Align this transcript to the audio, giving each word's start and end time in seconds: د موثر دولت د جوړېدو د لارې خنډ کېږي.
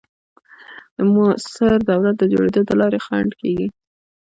د 0.95 0.97
موثر 1.13 1.75
دولت 1.89 2.15
د 2.19 2.23
جوړېدو 2.33 2.61
د 2.65 2.71
لارې 2.81 2.99
خنډ 3.05 3.31
کېږي. 3.41 3.67